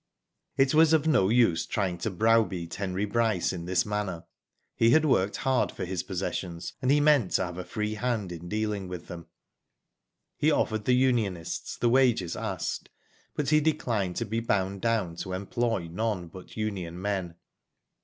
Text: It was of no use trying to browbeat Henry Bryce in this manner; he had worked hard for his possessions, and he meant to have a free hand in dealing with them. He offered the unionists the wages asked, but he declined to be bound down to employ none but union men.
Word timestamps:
It 0.57 0.73
was 0.73 0.93
of 0.93 1.05
no 1.07 1.29
use 1.29 1.67
trying 1.67 1.99
to 1.99 2.09
browbeat 2.09 2.73
Henry 2.73 3.05
Bryce 3.05 3.53
in 3.53 3.65
this 3.65 3.85
manner; 3.85 4.23
he 4.75 4.89
had 4.89 5.05
worked 5.05 5.35
hard 5.37 5.71
for 5.71 5.85
his 5.85 6.01
possessions, 6.01 6.73
and 6.81 6.89
he 6.89 6.99
meant 6.99 7.33
to 7.33 7.45
have 7.45 7.59
a 7.59 7.63
free 7.63 7.93
hand 7.93 8.31
in 8.31 8.49
dealing 8.49 8.87
with 8.87 9.05
them. 9.05 9.27
He 10.37 10.49
offered 10.49 10.85
the 10.85 10.95
unionists 10.95 11.77
the 11.77 11.87
wages 11.89 12.35
asked, 12.35 12.89
but 13.35 13.49
he 13.49 13.59
declined 13.61 14.15
to 14.15 14.25
be 14.25 14.39
bound 14.39 14.81
down 14.81 15.17
to 15.17 15.33
employ 15.33 15.87
none 15.87 16.29
but 16.29 16.57
union 16.57 16.99
men. 16.99 17.35